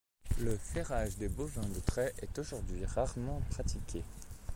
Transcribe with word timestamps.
Le 0.39 0.57
ferrage 0.57 1.17
des 1.17 1.27
bovins 1.29 1.61
de 1.61 1.79
trait 1.79 2.11
est 2.23 2.39
aujourd'hui 2.39 2.83
rarement 2.85 3.39
pratiqué. 3.51 4.01